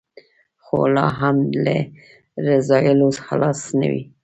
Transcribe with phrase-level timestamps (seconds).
[0.63, 1.77] خو لا هم له
[2.47, 4.03] رذایلو خلاص نه وي.